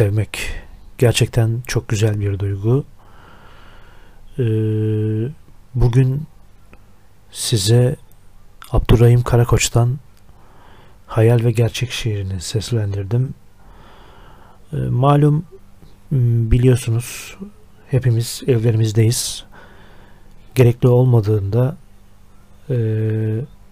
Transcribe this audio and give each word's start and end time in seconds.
sevmek 0.00 0.52
gerçekten 0.98 1.62
çok 1.66 1.88
güzel 1.88 2.20
bir 2.20 2.38
duygu. 2.38 2.84
Ee, 4.38 4.42
bugün 5.74 6.22
size 7.32 7.96
Abdurrahim 8.70 9.22
Karakoç'tan 9.22 9.98
Hayal 11.06 11.44
ve 11.44 11.52
Gerçek 11.52 11.90
şiirini 11.90 12.40
seslendirdim. 12.40 13.34
Ee, 14.72 14.76
malum 14.76 15.44
biliyorsunuz 16.50 17.36
hepimiz 17.90 18.42
evlerimizdeyiz. 18.46 19.44
Gerekli 20.54 20.88
olmadığında 20.88 21.76
e, 22.70 22.76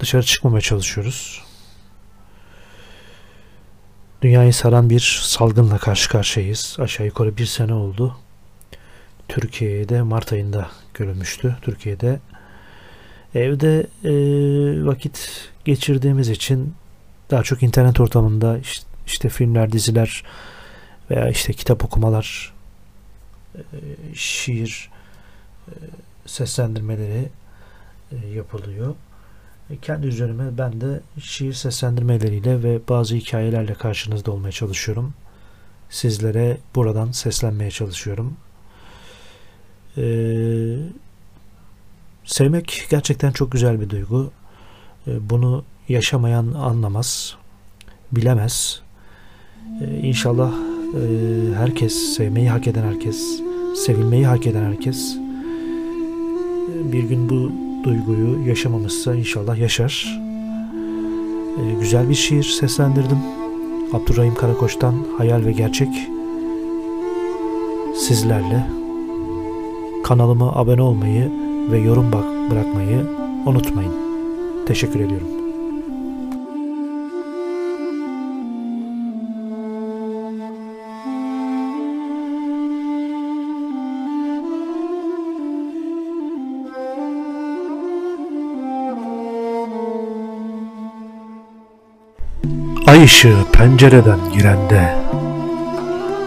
dışarı 0.01 0.23
çıkmamaya 0.23 0.61
çalışıyoruz 0.61 1.48
dünyayı 4.23 4.55
saran 4.55 4.91
bir 4.91 5.21
salgınla 5.23 5.79
karşı 5.79 6.11
karşıyayız. 6.11 6.77
Aşağı 6.81 7.07
yukarı 7.07 7.37
bir 7.37 7.47
sene 7.47 7.75
oldu. 7.75 8.17
Türkiye'de 9.29 10.03
Mart 10.03 10.33
ayında 10.33 10.71
görülmüştü. 10.95 11.57
Türkiye'de 11.63 12.21
evde 13.35 13.87
e, 14.05 14.13
vakit 14.87 15.49
geçirdiğimiz 15.65 16.29
için 16.29 16.75
daha 17.31 17.43
çok 17.43 17.63
internet 17.63 18.01
ortamında 18.01 18.59
işte, 18.59 18.87
işte 19.07 19.29
filmler, 19.29 19.73
diziler 19.73 20.25
veya 21.11 21.29
işte 21.29 21.53
kitap 21.53 21.85
okumalar, 21.85 22.55
e, 23.55 23.61
şiir 24.15 24.91
e, 25.69 25.73
seslendirmeleri 26.27 27.29
e, 28.13 28.27
yapılıyor. 28.27 28.95
E, 29.71 29.77
kendi 29.77 30.07
üzerime 30.07 30.59
ben 30.59 30.81
de 30.81 31.01
şiir 31.21 31.53
seslendirmeleriyle 31.53 32.63
ve 32.63 32.81
bazı 32.89 33.15
hikayelerle 33.15 33.75
karşınızda 33.75 34.31
olmaya 34.31 34.53
çalışıyorum. 34.53 35.15
Sizlere 35.91 36.59
buradan 36.75 37.11
seslenmeye 37.11 37.71
çalışıyorum. 37.71 38.37
Ee, 39.99 40.77
sevmek 42.25 42.87
gerçekten 42.91 43.33
çok 43.33 43.53
güzel 43.53 43.81
bir 43.81 43.91
duygu. 43.91 44.31
Ee, 45.07 45.31
bunu 45.31 45.65
yaşamayan 45.89 46.53
anlamaz, 46.53 47.37
bilemez. 48.13 48.83
Ee, 49.83 49.99
inşallah 49.99 50.53
e, 50.95 51.55
herkes, 51.55 51.95
sevmeyi 51.95 52.51
hak 52.51 52.67
eden 52.67 52.83
herkes, 52.83 53.41
sevilmeyi 53.87 54.27
hak 54.27 54.47
eden 54.47 54.65
herkes 54.65 55.17
e, 55.17 56.93
bir 56.93 57.03
gün 57.03 57.29
bu 57.29 57.68
duyguyu 57.89 58.49
yaşamamışsa 58.49 59.15
inşallah 59.15 59.59
yaşar. 59.59 60.21
Ee, 61.59 61.81
güzel 61.81 62.09
bir 62.09 62.15
şiir 62.15 62.43
seslendirdim. 62.43 63.19
Abdurrahim 63.93 64.35
Karakoç'tan 64.35 64.95
Hayal 65.19 65.45
ve 65.45 65.53
Gerçek 65.53 65.89
sizlerle. 67.97 68.67
Kanalıma 70.05 70.53
abone 70.57 70.83
olmayı 70.83 71.33
ve 71.71 71.79
yorum 71.79 72.13
bak 72.13 72.51
bırakmayı 72.51 73.07
unutmayın. 73.47 73.93
Teşekkür 74.67 75.01
ediyorum. 75.01 75.38
Ay 92.99 93.05
ışığı 93.05 93.37
pencereden 93.53 94.19
girende. 94.33 94.95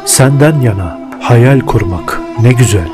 Senden 0.06 0.62
yana 0.62 1.00
hayal 1.22 1.60
kurmak 1.60 2.22
ne 2.42 2.52
güzel. 2.52 2.90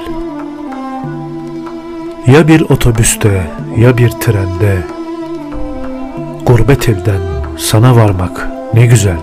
Ya 2.27 2.47
bir 2.47 2.61
otobüste 2.61 3.51
ya 3.77 3.97
bir 3.97 4.09
trende. 4.09 4.77
Gurbet 6.45 6.89
evden 6.89 7.21
sana 7.57 7.95
varmak 7.95 8.47
ne 8.73 8.85
güzel. 8.85 9.19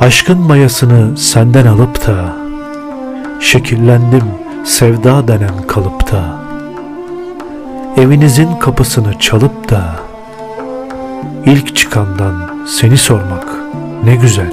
Aşkın 0.00 0.38
mayasını 0.38 1.16
senden 1.16 1.66
alıp 1.66 2.06
da 2.06 2.36
Şekillendim 3.40 4.24
sevda 4.64 5.28
denen 5.28 5.62
kalıpta. 5.66 6.42
Evinizin 7.96 8.56
kapısını 8.56 9.18
çalıp 9.18 9.70
da 9.70 10.06
İlk 11.46 11.76
çıkandan 11.76 12.66
seni 12.66 12.96
sormak 12.96 13.46
ne 14.04 14.16
güzel. 14.16 14.52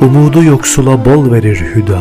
Umudu 0.00 0.44
yoksula 0.44 1.04
bol 1.04 1.32
verir 1.32 1.56
hüda. 1.74 2.00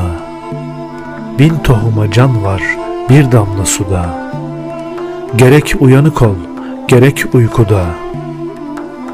Bin 1.40 1.58
tohuma 1.64 2.12
can 2.12 2.44
var 2.44 2.62
bir 3.10 3.32
damla 3.32 3.66
suda. 3.66 4.30
Gerek 5.36 5.76
uyanık 5.80 6.22
ol, 6.22 6.36
gerek 6.88 7.26
uykuda. 7.34 7.86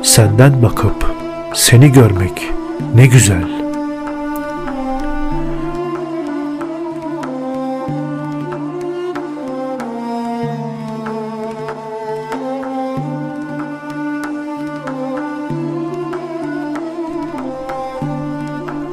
Senden 0.03 0.61
bakıp 0.61 1.14
seni 1.55 1.91
görmek 1.91 2.51
ne 2.95 3.07
güzel. 3.07 3.43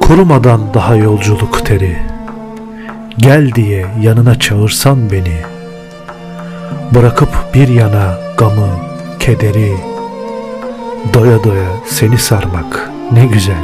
Kurumadan 0.01 0.73
daha 0.73 0.95
yolculuk 0.95 1.65
teri 1.65 1.97
Gel 3.17 3.51
diye 3.51 3.85
yanına 4.01 4.39
çağırsan 4.39 5.11
beni 5.11 5.37
Bırakıp 6.95 7.29
bir 7.53 7.67
yana 7.67 8.17
gamı, 8.37 8.69
kederi 9.19 9.92
Doya 11.11 11.43
doya 11.43 11.69
seni 11.85 12.17
sarmak 12.17 12.89
ne 13.11 13.25
güzel. 13.25 13.55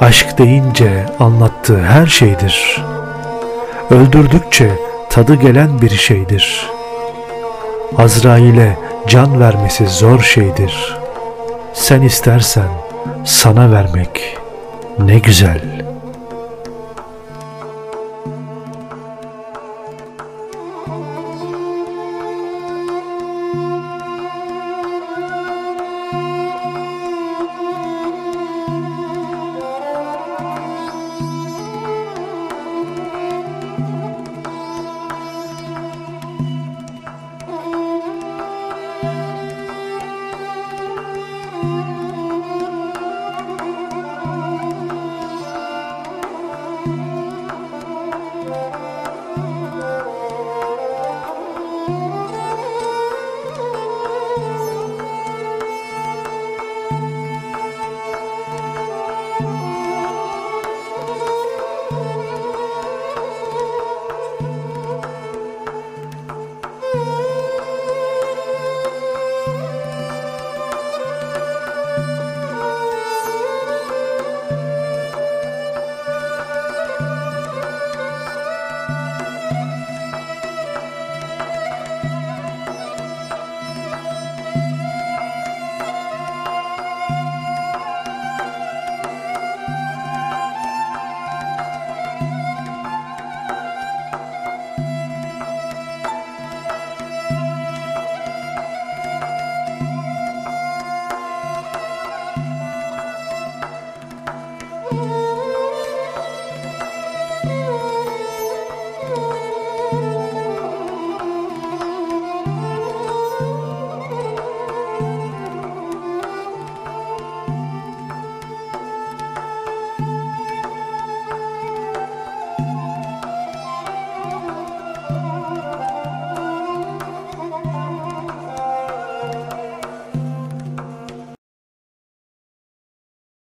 Aşk 0.00 0.38
deyince 0.38 1.06
anlattığı 1.20 1.82
her 1.82 2.06
şeydir. 2.06 2.84
Öldürdükçe 3.90 4.70
tadı 5.10 5.34
gelen 5.34 5.80
bir 5.82 5.90
şeydir.'' 5.90 6.75
Azrail'e 7.98 8.76
can 9.06 9.40
vermesi 9.40 9.86
zor 9.86 10.20
şeydir. 10.20 10.96
Sen 11.72 12.02
istersen 12.02 12.68
sana 13.24 13.72
vermek 13.72 14.38
ne 14.98 15.18
güzel.'' 15.18 15.85